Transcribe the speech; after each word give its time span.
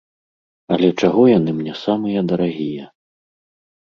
Але 0.77 0.87
чаго 1.03 1.21
яны 1.31 1.51
мне 1.59 1.73
самыя 1.81 2.23
дарагія? 2.31 2.85